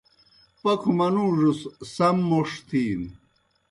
پکھوْ 0.61 0.91
منُوڙوْس 0.97 1.59
سَم 1.93 2.17
موْݜ 2.29 2.49
تِھینوْ۔ 2.67 3.07